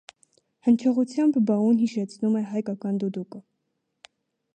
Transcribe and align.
Հնչողությամբ 0.67 1.37
բաուն 1.49 1.77
հիշեցնում 1.81 2.39
է 2.39 2.41
հայկական 2.53 2.97
դուդուկը։ 3.05 3.43